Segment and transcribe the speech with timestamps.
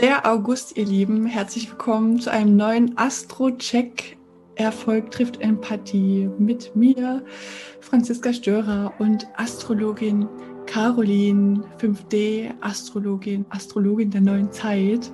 [0.00, 4.16] Der August, ihr Lieben, herzlich willkommen zu einem neuen Astro-Check.
[4.54, 7.24] Erfolg trifft Empathie mit mir,
[7.80, 10.28] Franziska Störer und Astrologin
[10.66, 15.10] Caroline 5D, Astrologin, Astrologin der neuen Zeit.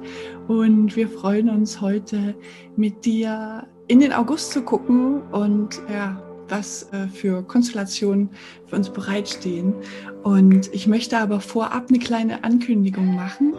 [0.48, 2.34] Und wir freuen uns heute
[2.76, 8.28] mit dir in den August zu gucken und ja, was äh, für Konstellationen
[8.66, 9.72] für uns bereitstehen.
[10.24, 13.54] Und ich möchte aber vorab eine kleine Ankündigung machen.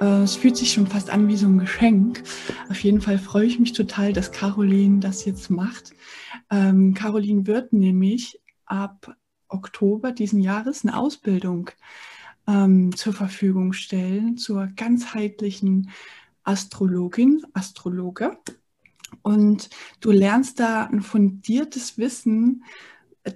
[0.00, 2.22] Äh, es fühlt sich schon fast an wie so ein Geschenk.
[2.68, 5.92] Auf jeden Fall freue ich mich total, dass Caroline das jetzt macht.
[6.50, 9.16] Ähm, Caroline wird nämlich ab
[9.48, 11.70] Oktober diesen Jahres eine Ausbildung
[12.46, 15.90] ähm, zur Verfügung stellen zur ganzheitlichen
[16.42, 18.36] Astrologin, Astrologe.
[19.22, 19.70] Und
[20.00, 22.64] du lernst da ein fundiertes Wissen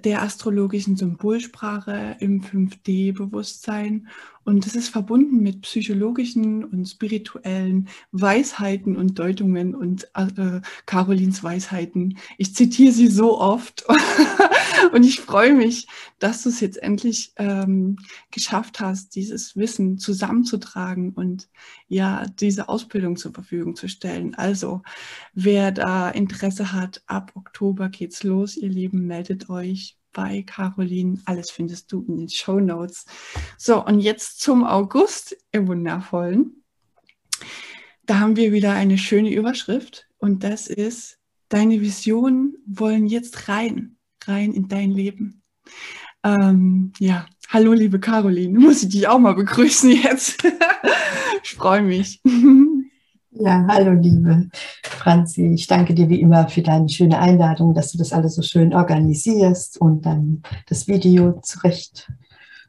[0.03, 4.07] der astrologischen Symbolsprache im 5D-Bewusstsein.
[4.43, 12.17] Und es ist verbunden mit psychologischen und spirituellen Weisheiten und Deutungen und äh, Carolins Weisheiten.
[12.37, 13.85] Ich zitiere sie so oft
[14.93, 15.87] und ich freue mich,
[16.19, 17.97] dass du es jetzt endlich ähm,
[18.31, 21.49] geschafft hast, dieses Wissen zusammenzutragen und
[21.87, 24.35] ja, diese Ausbildung zur Verfügung zu stellen.
[24.35, 24.81] Also,
[25.33, 31.19] wer da Interesse hat, ab Oktober geht's los, ihr Lieben, meldet euch bei Caroline.
[31.25, 33.05] Alles findest du in den Show Notes.
[33.57, 36.63] So, und jetzt zum August, ihr Wundervollen.
[38.05, 43.97] Da haben wir wieder eine schöne Überschrift und das ist, deine Visionen wollen jetzt rein,
[44.25, 45.43] rein in dein Leben.
[46.23, 50.43] Ähm, ja, hallo liebe Caroline, muss ich dich auch mal begrüßen jetzt.
[51.43, 52.21] ich freue mich.
[53.31, 54.49] Ja, hallo liebe
[54.99, 55.53] Franzi.
[55.53, 58.73] Ich danke dir wie immer für deine schöne Einladung, dass du das alles so schön
[58.73, 62.11] organisierst und dann das Video zurecht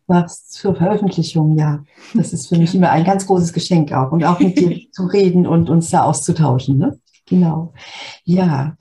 [0.06, 1.56] machst zur Veröffentlichung.
[1.58, 4.81] Ja, das ist für mich immer ein ganz großes Geschenk auch und auch mit dir
[4.92, 6.78] zu reden und uns da auszutauschen.
[6.78, 6.98] Ne?
[7.27, 7.73] Genau.
[8.25, 8.77] Ja,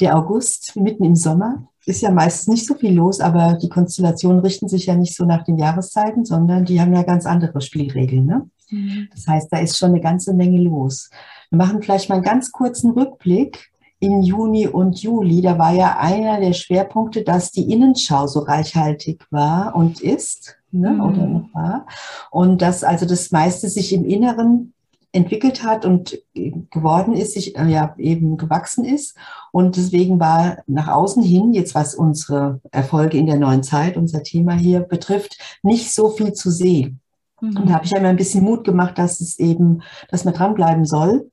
[0.00, 4.40] der August mitten im Sommer ist ja meistens nicht so viel los, aber die Konstellationen
[4.40, 8.26] richten sich ja nicht so nach den Jahreszeiten, sondern die haben ja ganz andere Spielregeln.
[8.26, 8.50] Ne?
[8.70, 9.08] Mhm.
[9.14, 11.10] Das heißt, da ist schon eine ganze Menge los.
[11.50, 15.42] Wir machen vielleicht mal einen ganz kurzen Rückblick in Juni und Juli.
[15.42, 20.56] Da war ja einer der Schwerpunkte, dass die Innenschau so reichhaltig war und ist.
[20.72, 21.00] Ne, mhm.
[21.00, 21.86] oder noch war.
[22.30, 24.72] Und dass also das meiste sich im Inneren
[25.12, 29.16] entwickelt hat und geworden ist, sich äh, ja eben gewachsen ist.
[29.50, 34.22] Und deswegen war nach außen hin, jetzt was unsere Erfolge in der neuen Zeit, unser
[34.22, 37.00] Thema hier betrifft, nicht so viel zu sehen.
[37.40, 37.56] Mhm.
[37.56, 40.84] Und da habe ich einmal ein bisschen Mut gemacht, dass es eben, dass man dranbleiben
[40.84, 41.29] soll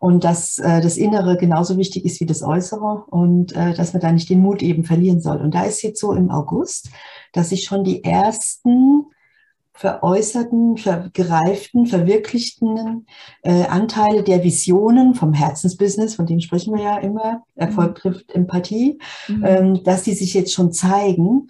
[0.00, 4.00] und dass äh, das Innere genauso wichtig ist wie das Äußere und äh, dass man
[4.00, 5.36] da nicht den Mut eben verlieren soll.
[5.36, 6.88] Und da ist jetzt so im August,
[7.34, 9.04] dass ich schon die ersten
[9.74, 10.76] veräußerten,
[11.12, 13.06] gereiften, verwirklichten
[13.42, 17.94] äh, Anteile der Visionen vom Herzensbusiness, von dem sprechen wir ja immer, Erfolg mhm.
[17.94, 19.44] trifft Empathie, mhm.
[19.44, 21.48] ähm, dass die sich jetzt schon zeigen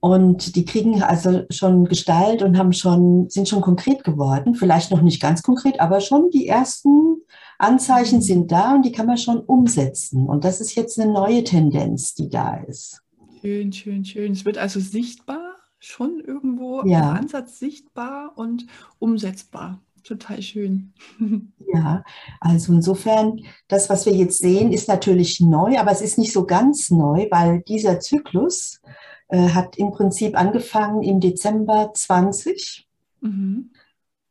[0.00, 5.02] und die kriegen also schon Gestalt und haben schon, sind schon konkret geworden, vielleicht noch
[5.02, 7.18] nicht ganz konkret, aber schon die ersten
[7.60, 10.26] Anzeichen sind da und die kann man schon umsetzen.
[10.26, 13.02] Und das ist jetzt eine neue Tendenz, die da ist.
[13.40, 14.32] Schön, schön, schön.
[14.32, 17.10] Es wird also sichtbar schon irgendwo ja.
[17.10, 18.66] im Ansatz sichtbar und
[18.98, 19.80] umsetzbar.
[20.04, 20.92] Total schön.
[21.72, 22.02] Ja,
[22.40, 26.44] also insofern, das, was wir jetzt sehen, ist natürlich neu, aber es ist nicht so
[26.44, 28.80] ganz neu, weil dieser Zyklus
[29.28, 32.88] äh, hat im Prinzip angefangen im Dezember 20
[33.20, 33.70] mhm.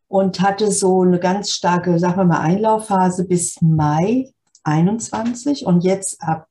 [0.10, 4.30] Und hatte so eine ganz starke, sagen wir mal, Einlaufphase bis Mai
[4.64, 6.48] 21 und jetzt ab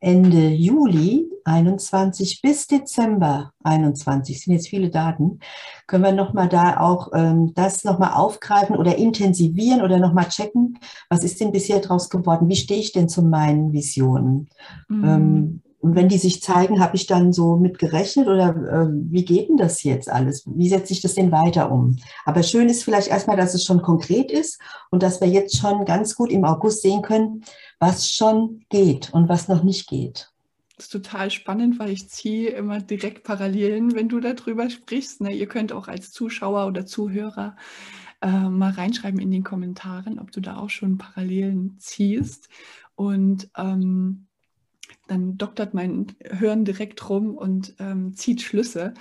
[0.00, 5.38] Ende Juli 21 bis Dezember 21, sind jetzt viele Daten,
[5.86, 10.78] können wir nochmal da auch ähm, das nochmal aufgreifen oder intensivieren oder nochmal checken,
[11.08, 14.48] was ist denn bisher draus geworden, wie stehe ich denn zu meinen Visionen?
[14.88, 15.04] Mhm.
[15.04, 19.24] Ähm, und wenn die sich zeigen, habe ich dann so mit gerechnet oder äh, wie
[19.24, 20.44] geht denn das jetzt alles?
[20.46, 21.96] Wie setze ich das denn weiter um?
[22.26, 25.86] Aber schön ist vielleicht erstmal, dass es schon konkret ist und dass wir jetzt schon
[25.86, 27.44] ganz gut im August sehen können,
[27.78, 30.30] was schon geht und was noch nicht geht.
[30.76, 35.22] Das ist total spannend, weil ich ziehe immer direkt Parallelen, wenn du darüber sprichst.
[35.22, 35.32] Ne?
[35.32, 37.56] Ihr könnt auch als Zuschauer oder Zuhörer
[38.20, 42.48] äh, mal reinschreiben in den Kommentaren, ob du da auch schon Parallelen ziehst.
[42.96, 44.26] Und ähm,
[45.10, 48.94] dann doktert mein Hören direkt rum und ähm, zieht Schlüsse.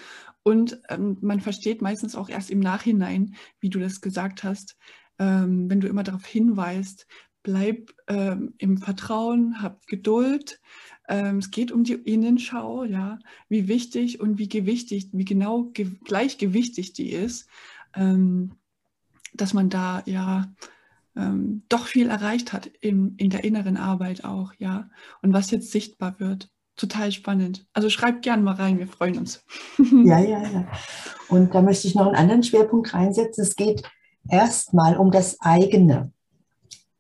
[0.43, 4.77] Und ähm, man versteht meistens auch erst im Nachhinein, wie du das gesagt hast,
[5.19, 7.05] ähm, wenn du immer darauf hinweist,
[7.43, 10.59] bleib ähm, im Vertrauen, hab Geduld.
[11.07, 15.91] Ähm, es geht um die Innenschau, ja, wie wichtig und wie gewichtig, wie genau ge
[16.03, 17.47] gleichgewichtig die ist,
[17.93, 18.53] ähm,
[19.33, 20.51] dass man da ja
[21.15, 24.89] ähm, doch viel erreicht hat in, in der inneren Arbeit auch, ja.
[25.21, 26.49] Und was jetzt sichtbar wird.
[26.75, 27.67] Total spannend.
[27.73, 29.43] Also schreibt gern mal rein, wir freuen uns.
[30.05, 30.67] Ja, ja, ja.
[31.27, 33.43] Und da möchte ich noch einen anderen Schwerpunkt reinsetzen.
[33.43, 33.83] Es geht
[34.29, 36.13] erstmal um das eigene.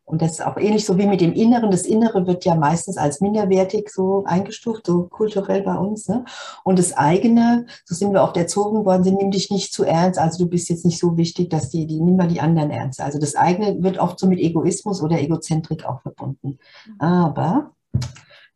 [0.09, 1.69] Und das ist auch ähnlich so wie mit dem Inneren.
[1.69, 6.07] Das Innere wird ja meistens als minderwertig so eingestuft, so kulturell bei uns.
[6.07, 6.25] Ne?
[6.63, 10.19] Und das eigene, so sind wir oft erzogen worden, sie nehmen dich nicht zu ernst,
[10.19, 13.01] also du bist jetzt nicht so wichtig, dass die, die nimm mal die anderen ernst.
[13.01, 16.57] Also das eigene wird oft so mit Egoismus oder Egozentrik auch verbunden.
[16.87, 16.95] Mhm.
[16.97, 17.71] Aber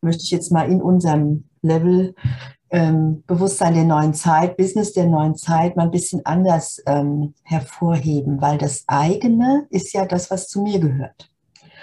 [0.02, 2.16] möchte ich jetzt mal in unserem Level
[2.72, 8.42] ähm, Bewusstsein der neuen Zeit, Business der neuen Zeit mal ein bisschen anders ähm, hervorheben,
[8.42, 11.30] weil das eigene ist ja das, was zu mir gehört.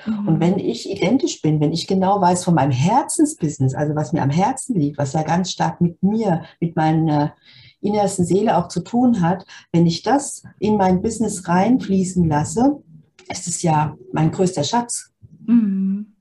[0.07, 0.29] Mhm.
[0.29, 4.23] Und wenn ich identisch bin, wenn ich genau weiß von meinem Herzensbusiness, also was mir
[4.23, 7.35] am Herzen liegt, was ja ganz stark mit mir, mit meiner
[7.81, 12.83] innersten Seele auch zu tun hat, wenn ich das in mein Business reinfließen lasse,
[13.29, 15.13] ist es ja mein größter Schatz.
[15.47, 16.17] Mhm.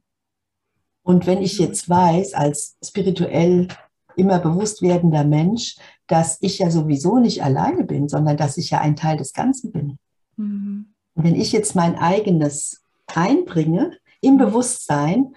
[1.03, 3.67] Und wenn ich jetzt weiß, als spirituell
[4.15, 5.77] immer bewusst werdender Mensch,
[6.07, 9.71] dass ich ja sowieso nicht alleine bin, sondern dass ich ja ein Teil des Ganzen
[9.71, 9.97] bin.
[10.37, 10.93] Mhm.
[11.15, 12.83] Und wenn ich jetzt mein eigenes
[13.15, 15.35] einbringe im Bewusstsein,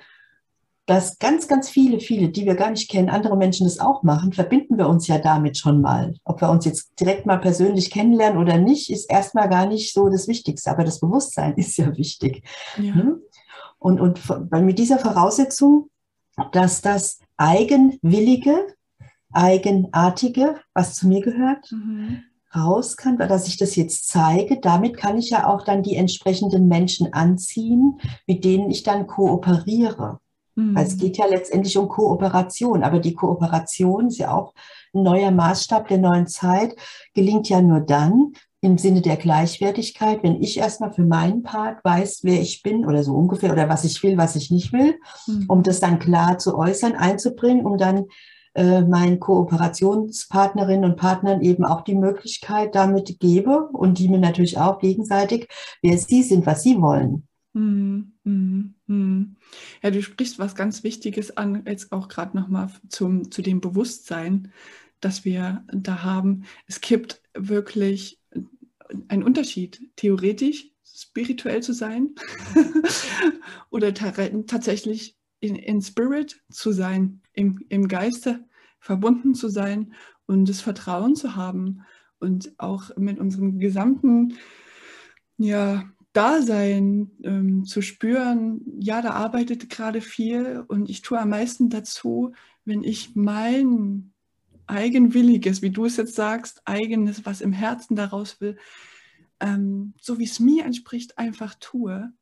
[0.86, 4.32] dass ganz, ganz viele, viele, die wir gar nicht kennen, andere Menschen das auch machen,
[4.32, 6.14] verbinden wir uns ja damit schon mal.
[6.24, 10.08] Ob wir uns jetzt direkt mal persönlich kennenlernen oder nicht, ist erstmal gar nicht so
[10.08, 10.70] das Wichtigste.
[10.70, 12.42] Aber das Bewusstsein ist ja wichtig.
[12.76, 12.94] Ja.
[12.94, 13.20] Hm?
[13.78, 14.20] Und, und
[14.50, 15.88] mit dieser Voraussetzung,
[16.52, 18.66] dass das eigenwillige,
[19.32, 22.22] eigenartige, was zu mir gehört, mhm
[22.54, 26.68] raus kann, dass ich das jetzt zeige, damit kann ich ja auch dann die entsprechenden
[26.68, 30.18] Menschen anziehen, mit denen ich dann kooperiere.
[30.54, 30.74] Mhm.
[30.74, 34.54] Weil es geht ja letztendlich um Kooperation, aber die Kooperation ist ja auch
[34.94, 36.76] ein neuer Maßstab der neuen Zeit,
[37.14, 42.20] gelingt ja nur dann im Sinne der Gleichwertigkeit, wenn ich erstmal für meinen Part weiß,
[42.22, 44.94] wer ich bin oder so ungefähr oder was ich will, was ich nicht will,
[45.26, 45.46] mhm.
[45.48, 48.06] um das dann klar zu äußern, einzubringen, um dann
[48.54, 54.58] äh, meinen Kooperationspartnerinnen und Partnern eben auch die Möglichkeit damit gebe und die mir natürlich
[54.58, 55.48] auch gegenseitig,
[55.82, 57.26] wer sie sind, was sie wollen.
[57.54, 59.36] Hm, hm, hm.
[59.82, 64.52] Ja, du sprichst was ganz Wichtiges an, jetzt auch gerade nochmal zu dem Bewusstsein,
[65.00, 66.44] das wir da haben.
[66.66, 68.20] Es gibt wirklich
[69.08, 72.14] einen Unterschied, theoretisch spirituell zu sein
[73.70, 78.44] oder tatsächlich in, in Spirit zu sein, im, im Geiste
[78.78, 79.92] verbunden zu sein
[80.26, 81.82] und das Vertrauen zu haben
[82.20, 84.34] und auch mit unserem gesamten
[85.38, 91.70] ja, Dasein ähm, zu spüren, ja, da arbeitet gerade viel und ich tue am meisten
[91.70, 92.34] dazu,
[92.64, 94.12] wenn ich mein
[94.68, 98.56] eigenwilliges, wie du es jetzt sagst, eigenes, was im Herzen daraus will,
[99.40, 102.12] ähm, so wie es mir entspricht, einfach tue,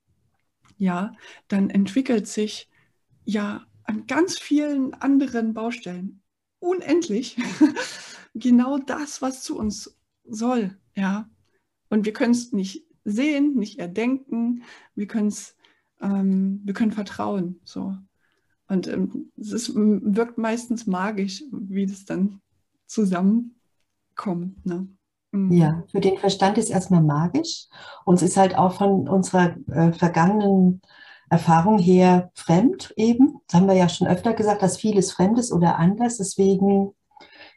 [0.79, 1.13] ja,
[1.49, 2.70] dann entwickelt sich
[3.25, 6.23] ja an ganz vielen anderen Baustellen
[6.59, 7.37] unendlich
[8.35, 11.29] genau das, was zu uns soll, ja.
[11.89, 14.63] Und wir können es nicht sehen, nicht erdenken,
[14.95, 15.57] wir können es,
[16.01, 17.97] ähm, wir können vertrauen, so.
[18.69, 22.41] Und ähm, es ist, wirkt meistens magisch, wie das dann
[22.87, 24.65] zusammenkommt.
[24.65, 24.89] Ne?
[25.33, 25.53] Mhm.
[25.53, 27.67] Ja, für den Verstand ist erstmal magisch.
[28.05, 30.81] Uns ist halt auch von unserer äh, vergangenen
[31.31, 33.41] Erfahrung her fremd eben.
[33.47, 36.19] Das haben wir ja schon öfter gesagt, dass vieles fremd ist oder anders.
[36.19, 36.93] Deswegen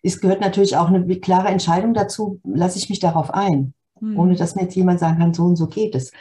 [0.03, 4.19] es gehört natürlich auch eine klare Entscheidung dazu, lasse ich mich darauf ein, mhm.
[4.19, 6.11] ohne dass mir jetzt jemand sagen kann, so und so geht es.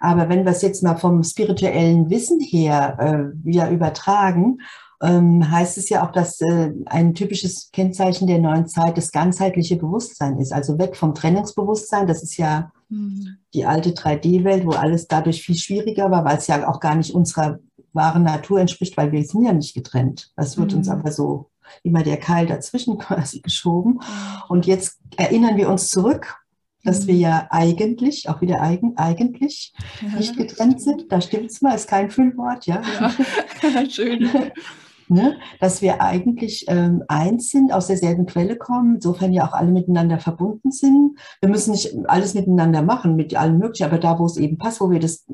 [0.00, 4.58] Aber wenn wir es jetzt mal vom spirituellen Wissen her äh, wieder übertragen
[5.00, 9.76] ähm, heißt es ja auch, dass äh, ein typisches Kennzeichen der neuen Zeit das ganzheitliche
[9.76, 10.52] Bewusstsein ist.
[10.52, 13.36] Also weg vom Trennungsbewusstsein, das ist ja mhm.
[13.54, 17.14] die alte 3D-Welt, wo alles dadurch viel schwieriger war, weil es ja auch gar nicht
[17.14, 17.60] unserer
[17.92, 20.32] wahren Natur entspricht, weil wir sind ja nicht getrennt.
[20.36, 20.78] Das wird mhm.
[20.78, 21.50] uns aber so
[21.82, 24.00] immer der Keil dazwischen quasi geschoben.
[24.48, 26.36] Und jetzt erinnern wir uns zurück
[26.84, 27.20] dass wir mhm.
[27.20, 31.10] ja eigentlich, auch wieder eigen, eigentlich ja, nicht getrennt sind.
[31.10, 32.80] Da stimmt es mal, ist kein Füllwort, ja.
[33.00, 33.90] ja.
[33.90, 34.30] Schön.
[35.10, 39.70] ne, dass wir eigentlich ähm, eins sind, aus derselben Quelle kommen, insofern ja auch alle
[39.70, 41.18] miteinander verbunden sind.
[41.40, 44.80] Wir müssen nicht alles miteinander machen, mit allem Möglichen, aber da, wo es eben passt,
[44.80, 45.24] wo wir das,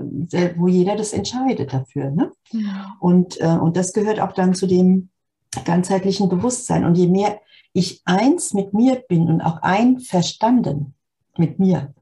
[0.56, 2.10] wo jeder das entscheidet dafür.
[2.10, 2.30] Ne?
[2.50, 2.96] Ja.
[3.00, 5.10] Und, äh, und das gehört auch dann zu dem
[5.64, 6.84] ganzheitlichen Bewusstsein.
[6.84, 7.40] Und je mehr
[7.72, 10.94] ich eins mit mir bin und auch einverstanden
[11.36, 11.92] mit mir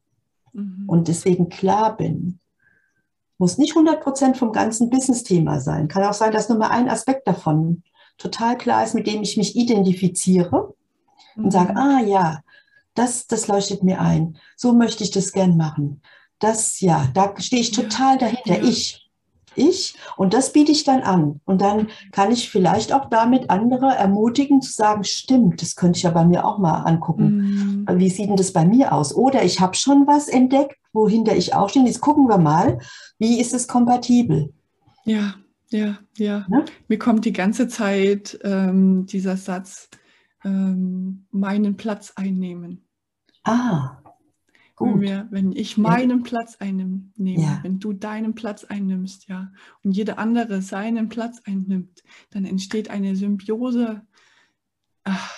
[0.52, 0.84] mhm.
[0.86, 2.38] und deswegen klar bin,
[3.42, 5.88] muss nicht 100% vom ganzen Business-Thema sein.
[5.88, 7.82] Kann auch sein, dass nur mal ein Aspekt davon
[8.16, 10.72] total klar ist, mit dem ich mich identifiziere
[11.34, 11.46] mhm.
[11.46, 12.42] und sage, ah ja,
[12.94, 14.38] das, das leuchtet mir ein.
[14.54, 16.02] So möchte ich das gern machen.
[16.38, 18.62] das, ja, da stehe ich total dahinter.
[18.62, 19.01] Ich.
[19.54, 19.94] Ich.
[20.16, 21.40] Und das biete ich dann an.
[21.44, 26.02] Und dann kann ich vielleicht auch damit andere ermutigen zu sagen, stimmt, das könnte ich
[26.02, 27.84] ja bei mir auch mal angucken.
[27.86, 27.98] Mhm.
[27.98, 29.14] Wie sieht denn das bei mir aus?
[29.14, 31.84] Oder ich habe schon was entdeckt, wohinter ich auch stehe.
[31.86, 32.78] Jetzt gucken wir mal,
[33.18, 34.52] wie ist es kompatibel?
[35.04, 35.34] Ja,
[35.70, 36.46] ja, ja.
[36.48, 36.64] Ne?
[36.88, 39.88] Mir kommt die ganze Zeit ähm, dieser Satz,
[40.44, 42.84] ähm, meinen Platz einnehmen.
[43.44, 44.01] Ah,
[44.82, 45.00] Wenn, gut.
[45.02, 47.60] wir, wenn ich meinen Platz einnehme, Ja.
[47.62, 49.52] wenn du deinen Platz einnimmst, ja,
[49.84, 54.02] und jeder andere seinen Platz einnimmt, dann entsteht eine Symbiose
[55.04, 55.30] ach,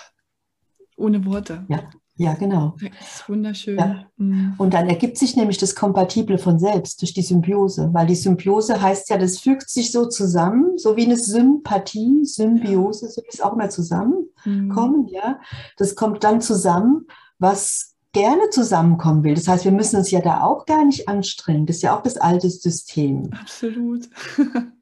[0.96, 1.64] ohne Worte.
[1.68, 2.76] Ja, ja, genau.
[2.80, 3.76] Das ist wunderschön.
[3.78, 4.06] Ja.
[4.18, 4.54] Mhm.
[4.58, 8.80] Und dann ergibt sich nämlich das Kompatible von selbst durch die Symbiose, weil die Symbiose
[8.80, 13.54] heißt ja, das fügt sich so zusammen, so wie eine Sympathie, Symbiose, so ist auch
[13.54, 15.08] immer zusammenkommen, Mhm.
[15.08, 15.40] ja.
[15.76, 17.06] Das kommt dann zusammen,
[17.40, 19.34] was gerne zusammenkommen will.
[19.34, 21.66] Das heißt, wir müssen uns ja da auch gar nicht anstrengen.
[21.66, 23.28] Das ist ja auch das alte System.
[23.38, 24.08] Absolut.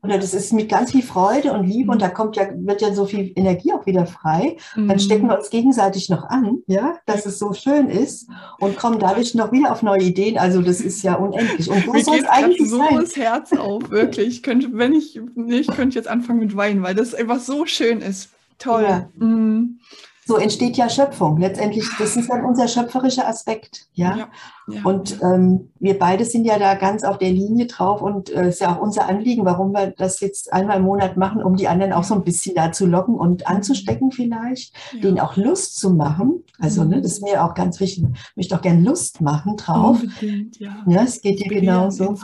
[0.04, 1.90] Oder das ist mit ganz viel Freude und Liebe Mhm.
[1.90, 4.56] und da kommt ja, wird ja so viel Energie auch wieder frei.
[4.76, 4.98] Dann Mhm.
[5.00, 8.28] stecken wir uns gegenseitig noch an, ja, dass es so schön ist
[8.60, 10.38] und kommen dadurch noch wieder auf neue Ideen.
[10.38, 11.68] Also das ist ja unendlich.
[11.68, 12.96] Und Mir soll es eigentlich so sein.
[13.00, 14.28] das Herz auf, wirklich.
[14.28, 17.66] Ich könnte, wenn ich, nee, ich könnte jetzt anfangen mit Weinen, weil das einfach so
[17.66, 18.28] schön ist.
[18.58, 18.82] Toll.
[18.82, 19.08] Ja.
[19.16, 19.80] Mhm.
[20.24, 21.38] So entsteht ja Schöpfung.
[21.38, 24.16] Letztendlich, das ist dann unser schöpferischer Aspekt, ja.
[24.16, 24.28] Ja,
[24.68, 24.82] ja.
[24.84, 28.60] Und ähm, wir beide sind ja da ganz auf der Linie drauf und äh, ist
[28.60, 31.92] ja auch unser Anliegen, warum wir das jetzt einmal im Monat machen, um die anderen
[31.92, 35.00] auch so ein bisschen da zu locken und anzustecken vielleicht, ja.
[35.00, 36.44] denen auch Lust zu machen.
[36.60, 38.04] Also, ne, das ist mir auch ganz wichtig.
[38.12, 40.00] Ich möchte auch gerne Lust machen drauf.
[40.00, 40.76] Unbedingt, ja.
[40.86, 42.14] Ja, es geht dir genauso.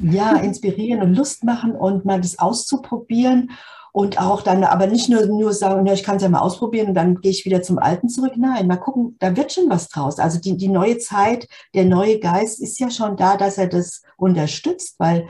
[0.00, 3.50] Ja, inspirieren und Lust machen und mal das auszuprobieren
[3.96, 6.94] und auch dann, aber nicht nur, nur sagen, ich kann es ja mal ausprobieren und
[6.94, 8.34] dann gehe ich wieder zum Alten zurück.
[8.36, 10.18] Nein, mal gucken, da wird schon was draus.
[10.18, 14.02] Also die, die neue Zeit, der neue Geist ist ja schon da, dass er das
[14.18, 15.28] unterstützt, weil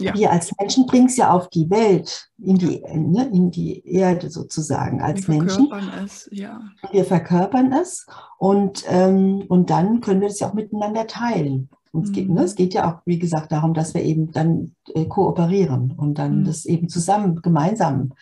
[0.00, 0.14] Ja.
[0.14, 4.30] wir als Menschen bringen es ja auf die Welt, in die, ne, in die Erde
[4.30, 5.68] sozusagen als Wir Menschen.
[5.68, 6.60] verkörpern es, ja.
[6.90, 8.06] Wir verkörpern es
[8.38, 11.68] und, ähm, und dann können wir es ja auch miteinander teilen.
[11.94, 12.34] Und es, geht, Mhm.
[12.34, 16.18] ne, es geht ja auch, wie gesagt, darum, dass wir eben dann äh, kooperieren und
[16.18, 16.44] dann Mhm.
[16.44, 18.12] das eben zusammen, gemeinsam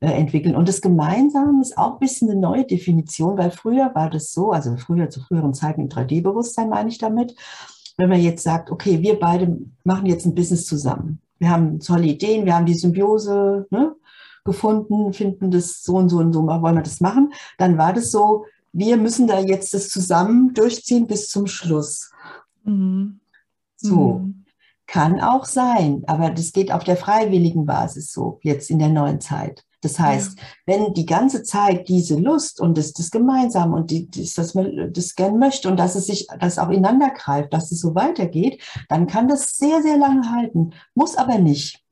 [0.00, 0.56] äh, entwickeln.
[0.56, 4.50] Und das Gemeinsam ist auch ein bisschen eine neue Definition, weil früher war das so,
[4.52, 7.34] also früher zu früheren Zeiten im 3D-Bewusstsein meine ich damit,
[7.98, 11.20] wenn man jetzt sagt, okay, wir beide machen jetzt ein Business zusammen.
[11.38, 13.94] Wir haben tolle Ideen, wir haben die Symbiose ne,
[14.44, 17.32] gefunden, finden das so und so und so, wollen wir das machen.
[17.58, 22.10] Dann war das so, wir müssen da jetzt das zusammen durchziehen bis zum Schluss.
[22.64, 23.20] Mhm.
[23.76, 24.18] So.
[24.18, 24.44] Mhm.
[24.86, 29.20] Kann auch sein, aber das geht auf der freiwilligen Basis so, jetzt in der neuen
[29.20, 29.64] Zeit.
[29.82, 34.34] Das heißt, wenn die ganze Zeit diese Lust und das, das Gemeinsam und die, das,
[34.34, 37.80] dass man das gern möchte und dass es sich, das auch ineinander greift, dass es
[37.80, 40.72] so weitergeht, dann kann das sehr, sehr lange halten.
[40.94, 41.82] Muss aber nicht.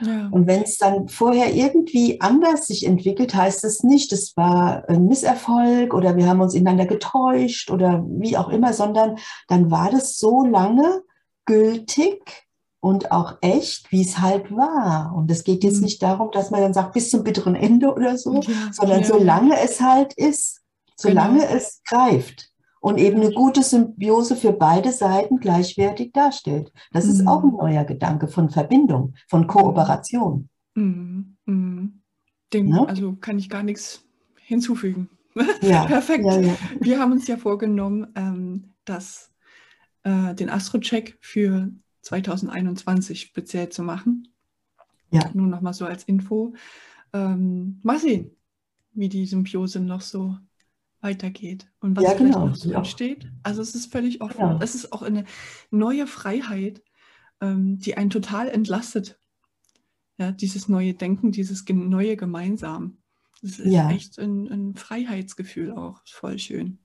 [0.00, 0.28] Ja.
[0.30, 5.06] Und wenn es dann vorher irgendwie anders sich entwickelt, heißt es nicht, es war ein
[5.06, 10.18] Misserfolg oder wir haben uns ineinander getäuscht oder wie auch immer, sondern dann war das
[10.18, 11.02] so lange
[11.46, 12.46] gültig
[12.80, 15.14] und auch echt, wie es halt war.
[15.16, 15.84] Und es geht jetzt Mhm.
[15.84, 19.06] nicht darum, dass man dann sagt, bis zum bitteren Ende oder so, Ja, sondern ja,
[19.06, 20.60] solange es halt ist,
[20.96, 21.54] solange Genau.
[21.54, 22.50] es greift
[22.84, 26.70] und eben eine gute Symbiose für beide Seiten gleichwertig darstellt.
[26.92, 27.28] Das ist Mhm.
[27.28, 30.50] auch ein neuer Gedanke von Verbindung, von Kooperation.
[30.74, 31.36] Mhm.
[31.46, 32.02] Mhm.
[32.52, 32.86] Dem, Ne?
[32.86, 34.04] Also kann ich gar nichts
[34.36, 35.08] hinzufügen.
[35.62, 36.26] Ja, Perfekt.
[36.26, 36.54] ja, ja.
[36.78, 39.32] Wir haben uns ja vorgenommen, ähm, das,
[40.02, 41.70] äh, den Astro-Check für
[42.02, 44.28] 2021 speziell zu machen.
[45.10, 45.22] Ja.
[45.32, 46.52] Nur noch mal so als Info.
[47.14, 48.30] Ähm, mal sehen,
[48.92, 50.36] wie die Symbiose noch so
[51.04, 52.46] weitergeht und was Ja, vielleicht genau.
[52.48, 52.78] noch so Ja.
[52.78, 53.30] entsteht.
[53.44, 54.38] Also es ist völlig offen.
[54.38, 54.58] Genau.
[54.60, 55.24] Es ist auch eine
[55.70, 56.82] neue Freiheit,
[57.40, 59.18] ähm, die einen total entlastet.
[60.18, 62.98] Ja, dieses neue Denken, dieses neue Gemeinsam.
[63.42, 63.90] Das ist Ja.
[63.90, 66.00] echt ein, ein Freiheitsgefühl auch.
[66.06, 66.78] Voll schön.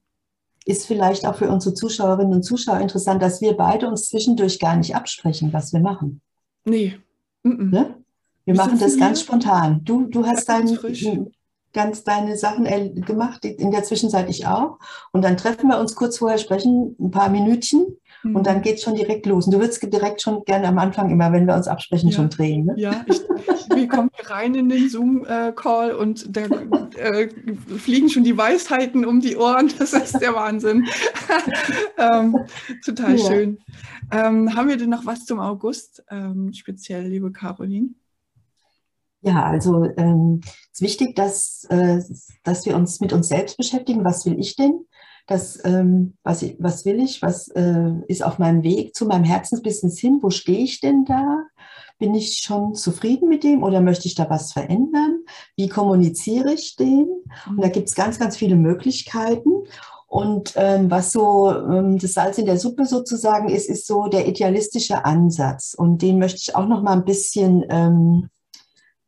[0.65, 4.75] Ist vielleicht auch für unsere Zuschauerinnen und Zuschauer interessant, dass wir beide uns zwischendurch gar
[4.75, 6.21] nicht absprechen, was wir machen.
[6.65, 6.99] Nee.
[7.43, 7.69] Mm-mm.
[7.71, 7.95] Ne?
[8.45, 9.83] Wir Wir machen das ganz spontan.
[9.85, 10.67] Du, du hast dein.
[11.73, 12.65] Ganz deine Sachen
[13.05, 14.79] gemacht, in der Zwischenzeit ich auch.
[15.11, 17.85] Und dann treffen wir uns kurz vorher, sprechen ein paar Minütchen
[18.23, 18.61] und dann Mhm.
[18.63, 19.45] geht es schon direkt los.
[19.45, 22.15] Und du würdest direkt schon gerne am Anfang immer, wenn wir uns absprechen, Ja.
[22.15, 22.65] schon drehen.
[22.65, 22.73] Ne?
[22.77, 23.21] Ja, ich,
[23.73, 26.41] wir kommen hier rein in den Zoom-Call und da
[26.97, 27.29] äh,
[27.77, 29.71] fliegen schon die Weisheiten um die Ohren.
[29.79, 30.85] Das ist der Wahnsinn.
[31.97, 32.37] ähm,
[32.83, 33.25] total Ja.
[33.25, 33.59] schön.
[34.11, 37.89] Ähm, haben wir denn noch was zum August, ähm, speziell, liebe Caroline?
[39.21, 42.01] Ja, also ähm, es ist wichtig, dass, äh,
[42.43, 44.05] dass wir uns mit uns selbst beschäftigen.
[44.05, 44.85] Was will ich denn?
[45.29, 49.23] dass, ähm, was, ich, was will ich, was äh, ist auf meinem Weg zu meinem
[49.23, 51.43] Herzensbusiness hin, wo stehe ich denn da?
[51.99, 55.19] Bin ich schon zufrieden mit dem oder möchte ich da was verändern?
[55.55, 57.07] Wie kommuniziere ich den?
[57.47, 59.51] Und da gibt es ganz, ganz viele Möglichkeiten.
[60.07, 64.27] Und ähm, was so ähm, das Salz in der Suppe sozusagen ist, ist so der
[64.27, 65.75] idealistische Ansatz.
[65.75, 68.29] Und den möchte ich auch noch mal ein bisschen ähm,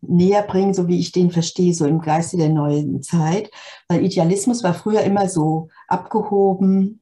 [0.01, 3.51] näher bringen, so wie ich den verstehe, so im Geiste der neuen Zeit.
[3.87, 7.01] Weil Idealismus war früher immer so abgehoben,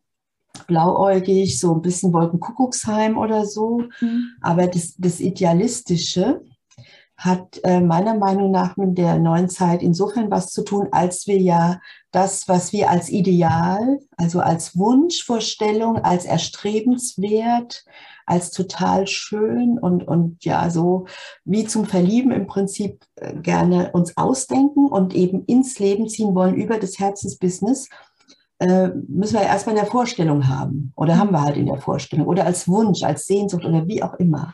[0.68, 3.84] blauäugig, so ein bisschen Wolkenkuckucksheim oder so.
[4.02, 4.32] Mhm.
[4.42, 6.42] Aber das, das Idealistische
[7.20, 11.38] hat äh, meiner Meinung nach mit der neuen Zeit insofern was zu tun, als wir
[11.38, 17.84] ja das, was wir als Ideal, also als Wunschvorstellung, als erstrebenswert,
[18.26, 21.08] als total schön und, und ja, so
[21.44, 26.56] wie zum Verlieben im Prinzip äh, gerne uns ausdenken und eben ins Leben ziehen wollen
[26.56, 27.90] über das Herzensbusiness,
[28.60, 32.28] äh, müssen wir erstmal in der Vorstellung haben oder haben wir halt in der Vorstellung
[32.28, 34.54] oder als Wunsch, als Sehnsucht oder wie auch immer.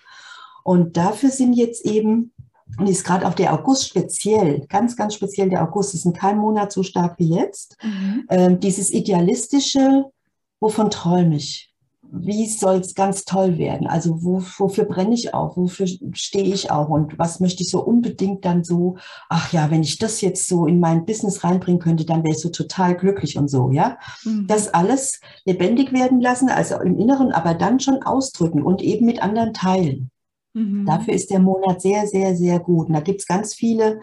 [0.64, 2.34] Und dafür sind jetzt eben
[2.78, 6.40] und ist gerade auch der August speziell, ganz, ganz speziell der August, ist in keinem
[6.40, 7.78] Monat so stark wie jetzt.
[7.84, 8.26] Mhm.
[8.30, 10.06] Ähm, dieses idealistische,
[10.60, 11.72] wovon träume ich?
[12.12, 13.88] Wie soll es ganz toll werden?
[13.88, 15.58] Also wo, wofür brenne ich auch?
[15.58, 16.90] Wofür stehe ich auch?
[16.90, 20.66] Und was möchte ich so unbedingt dann so, ach ja, wenn ich das jetzt so
[20.68, 23.98] in mein Business reinbringen könnte, dann wäre ich so total glücklich und so, ja.
[24.24, 24.48] Mhm.
[24.48, 29.22] Das alles lebendig werden lassen, also im Inneren, aber dann schon ausdrücken und eben mit
[29.22, 30.12] anderen teilen.
[30.56, 30.86] Mhm.
[30.86, 32.88] Dafür ist der Monat sehr, sehr, sehr gut.
[32.88, 34.00] Und da gibt es ganz viele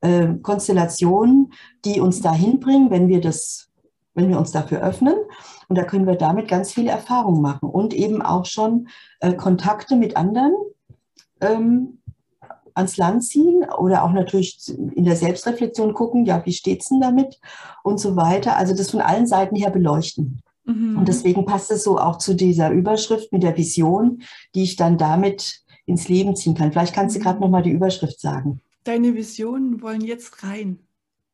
[0.00, 1.52] äh, Konstellationen,
[1.84, 3.68] die uns dahin bringen, wenn wir das,
[4.14, 5.16] wenn wir uns dafür öffnen.
[5.68, 8.88] Und da können wir damit ganz viele Erfahrungen machen und eben auch schon
[9.20, 10.54] äh, Kontakte mit anderen
[11.40, 11.98] ähm,
[12.74, 17.00] ans Land ziehen oder auch natürlich in der Selbstreflexion gucken, ja, wie steht es denn
[17.00, 17.40] damit
[17.82, 18.56] und so weiter.
[18.56, 20.42] Also das von allen Seiten her beleuchten.
[20.66, 20.98] Mhm.
[20.98, 24.22] Und deswegen passt es so auch zu dieser Überschrift mit der Vision,
[24.54, 26.72] die ich dann damit ins Leben ziehen kann.
[26.72, 28.60] Vielleicht kannst du gerade noch mal die Überschrift sagen.
[28.84, 30.80] Deine Visionen wollen jetzt rein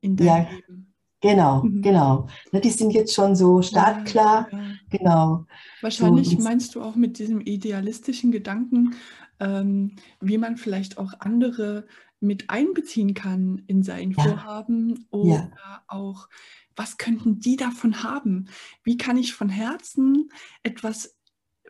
[0.01, 0.95] in dein ja, Leben.
[1.21, 1.83] Genau, mhm.
[1.83, 2.27] genau.
[2.51, 4.49] Ne, die sind jetzt schon so startklar.
[4.51, 4.75] Ja, ja.
[4.91, 5.47] Genau.
[5.81, 8.95] Wahrscheinlich so, meinst du auch mit diesem idealistischen Gedanken,
[9.41, 11.87] ähm, wie man vielleicht auch andere
[12.21, 15.51] mit einbeziehen kann in sein Vorhaben oder
[15.89, 16.29] auch,
[16.77, 18.49] was könnten die davon haben?
[18.85, 20.31] Wie kann ich von Herzen
[20.63, 21.17] etwas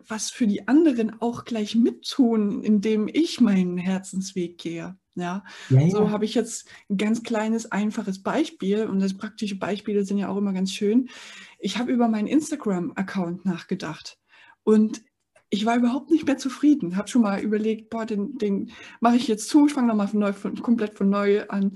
[0.08, 4.96] was für die anderen auch gleich mittun, indem ich meinen Herzensweg gehe.
[5.14, 5.90] Ja, ja, ja.
[5.90, 10.28] so habe ich jetzt ein ganz kleines, einfaches Beispiel und das praktische Beispiele sind ja
[10.28, 11.10] auch immer ganz schön.
[11.58, 14.18] Ich habe über meinen Instagram-Account nachgedacht
[14.62, 15.02] und
[15.50, 16.96] ich war überhaupt nicht mehr zufrieden.
[16.96, 20.20] Habe schon mal überlegt, boah, den, den mache ich jetzt zu, ich fange nochmal von
[20.20, 21.74] neu, von, komplett von neu an.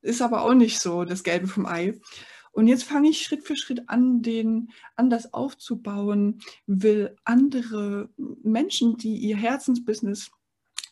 [0.00, 1.98] Ist aber auch nicht so das Gelbe vom Ei.
[2.58, 9.14] Und jetzt fange ich Schritt für Schritt an, den anders aufzubauen, will andere Menschen, die
[9.16, 10.32] ihr Herzensbusiness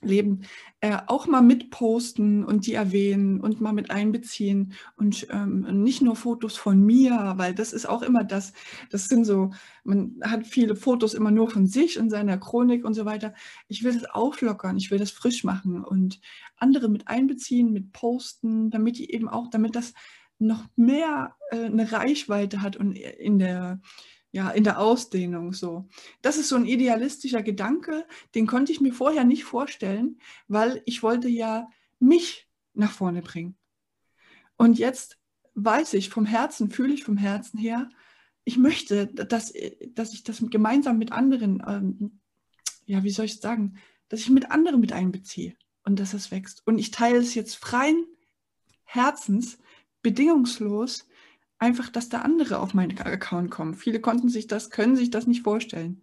[0.00, 0.42] leben,
[0.80, 6.14] äh, auch mal mitposten und die erwähnen und mal mit einbeziehen und ähm, nicht nur
[6.14, 8.52] Fotos von mir, weil das ist auch immer das,
[8.90, 9.50] das sind so,
[9.82, 13.34] man hat viele Fotos immer nur von sich und seiner Chronik und so weiter.
[13.66, 16.20] Ich will das auflockern, ich will das frisch machen und
[16.58, 19.94] andere mit einbeziehen, mit posten, damit die eben auch, damit das
[20.38, 23.80] noch mehr äh, eine Reichweite hat und in der,
[24.32, 25.88] ja, in der Ausdehnung so.
[26.22, 31.02] Das ist so ein idealistischer Gedanke, den konnte ich mir vorher nicht vorstellen, weil ich
[31.02, 31.68] wollte ja
[31.98, 33.56] mich nach vorne bringen.
[34.56, 35.18] Und jetzt
[35.54, 37.88] weiß ich vom Herzen, fühle ich vom Herzen her,
[38.44, 39.52] ich möchte, dass,
[39.94, 42.20] dass ich das gemeinsam mit anderen, ähm,
[42.84, 46.64] ja, wie soll ich sagen, dass ich mit anderen mit einbeziehe und dass es wächst.
[46.64, 48.06] Und ich teile es jetzt freien
[48.84, 49.58] Herzens
[50.06, 51.08] bedingungslos
[51.58, 53.74] einfach, dass da andere auf meinen Account kommen.
[53.74, 56.02] Viele konnten sich das, können sich das nicht vorstellen.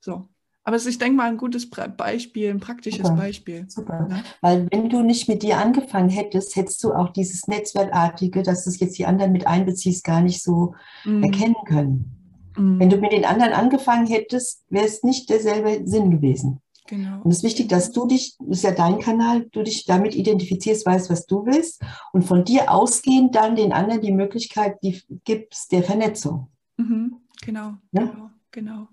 [0.00, 0.26] So.
[0.64, 3.66] Aber es ist, ich denke mal, ein gutes Beispiel, ein praktisches super, Beispiel.
[3.68, 4.08] Super.
[4.10, 4.22] Ja?
[4.40, 8.70] Weil wenn du nicht mit dir angefangen hättest, hättest du auch dieses Netzwerkartige, dass du
[8.70, 11.22] es jetzt die anderen mit einbeziehst, gar nicht so mm.
[11.22, 12.52] erkennen können.
[12.56, 12.80] Mm.
[12.80, 16.60] Wenn du mit den anderen angefangen hättest, wäre es nicht derselbe Sinn gewesen.
[16.86, 17.20] Genau.
[17.22, 20.14] Und es ist wichtig, dass du dich, das ist ja dein Kanal, du dich damit
[20.14, 25.00] identifizierst, weißt, was du willst und von dir ausgehend dann den anderen die Möglichkeit die
[25.24, 26.48] gibst der Vernetzung.
[26.76, 27.16] Mhm.
[27.42, 28.04] Genau, ja?
[28.04, 28.88] genau, genau.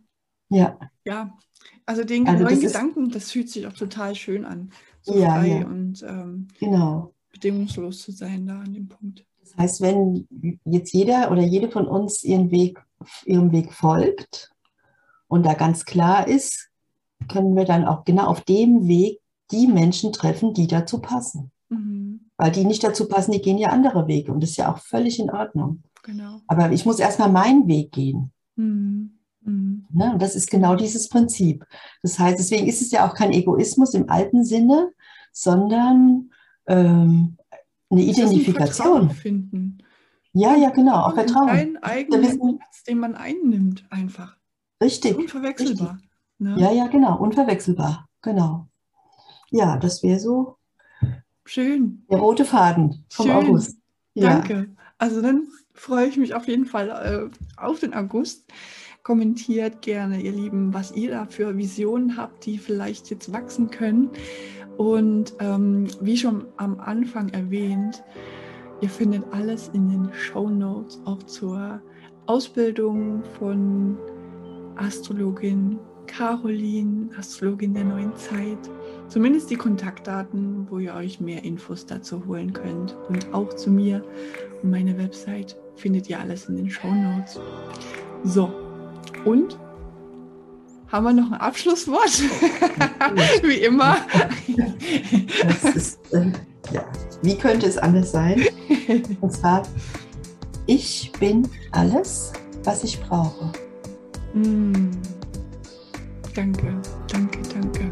[0.50, 0.78] Ja.
[1.06, 1.38] Ja,
[1.86, 4.72] also den also neuen das Gedanken, das fühlt sich auch total schön an,
[5.02, 5.66] so ja, frei ja.
[5.66, 7.14] und ähm, genau.
[7.32, 9.26] bedingungslos zu sein da an dem Punkt.
[9.42, 10.28] Das heißt, wenn
[10.66, 12.80] jetzt jeder oder jede von uns ihren Weg,
[13.26, 14.52] ihrem Weg folgt
[15.28, 16.70] und da ganz klar ist,
[17.28, 19.20] können wir dann auch genau auf dem Weg
[19.52, 21.52] die Menschen treffen, die dazu passen.
[21.70, 22.30] Mhm.
[22.38, 24.80] Weil die nicht dazu passen, die gehen ja andere Wege und das ist ja auch
[24.80, 25.84] völlig in Ordnung.
[26.04, 26.42] genau.
[26.48, 28.32] Aber ich muss erstmal meinen Weg gehen.
[28.56, 29.18] Mhm.
[29.42, 29.86] Mhm.
[29.92, 30.14] Ne?
[30.14, 31.66] Und das ist genau dieses Prinzip.
[32.04, 34.92] Das heißt, deswegen ist es ja auch kein Egoismus im alten Sinne,
[35.32, 36.32] sondern
[36.68, 37.38] ähm,
[37.90, 39.10] eine ein Identifikation.
[39.12, 39.80] Finden.
[40.34, 41.48] Ja, ja, genau, auch Vertrauen.
[41.48, 44.38] Deinen eigenen Platz, den man einnimmt, einfach.
[44.84, 45.18] Richtig.
[45.18, 46.00] Unverwechselbar.
[46.40, 46.56] Ne?
[46.60, 48.08] Ja, ja, genau, unverwechselbar.
[48.22, 48.68] Genau.
[49.50, 50.58] Ja, das wäre so
[51.46, 52.06] Schön.
[52.10, 53.36] der rote Faden vom Schön.
[53.36, 53.78] August.
[54.14, 54.30] Ja.
[54.30, 54.76] Danke.
[54.98, 58.52] Also dann freue ich mich auf jeden Fall äh, auf den August.
[59.04, 64.10] Kommentiert gerne, ihr Lieben, was ihr da für Visionen habt, die vielleicht jetzt wachsen können.
[64.78, 68.04] Und ähm, wie schon am Anfang erwähnt,
[68.82, 71.82] ihr findet alles in den Show Notes auch zur
[72.26, 73.98] Ausbildung von
[74.76, 78.58] Astrologin Caroline, Astrologin der neuen Zeit.
[79.08, 82.96] Zumindest die Kontaktdaten, wo ihr euch mehr Infos dazu holen könnt.
[83.10, 84.04] Und auch zu mir
[84.64, 87.40] und meine Website findet ihr alles in den Show Notes.
[88.24, 88.52] So,
[89.26, 89.58] und
[90.92, 92.22] haben wir noch ein Abschlusswort?
[93.44, 93.98] Wie immer.
[95.76, 96.32] Ist, äh,
[96.72, 96.86] ja.
[97.22, 98.42] Wie könnte es anders sein?
[99.22, 99.64] Und zwar,
[100.66, 102.32] ich bin alles,
[102.64, 103.52] was ich brauche.
[104.34, 104.92] Mm.
[106.38, 106.72] Danke,
[107.08, 107.90] danke, danke.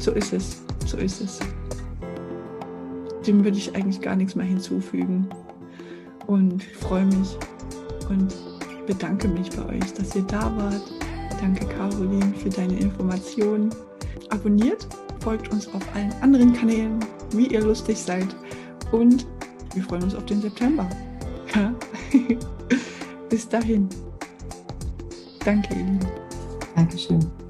[0.00, 1.38] So ist es, so ist es.
[3.26, 5.28] Dem würde ich eigentlich gar nichts mehr hinzufügen.
[6.26, 7.36] Und freue mich
[8.08, 8.34] und
[8.86, 10.82] bedanke mich bei euch, dass ihr da wart.
[11.42, 13.68] Danke, Caroline, für deine Informationen.
[14.30, 14.88] Abonniert,
[15.20, 17.00] folgt uns auf allen anderen Kanälen,
[17.32, 18.34] wie ihr lustig seid.
[18.92, 19.26] Und
[19.74, 20.88] wir freuen uns auf den September.
[21.54, 21.72] Ja?
[23.28, 23.88] Bis dahin.
[25.44, 26.23] Danke, ihr Lieben.
[26.74, 27.43] Dankeschön.